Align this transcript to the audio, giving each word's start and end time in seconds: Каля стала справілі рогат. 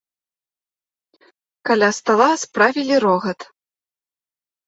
Каля 1.69 1.89
стала 1.99 2.27
справілі 2.45 2.95
рогат. 3.05 3.39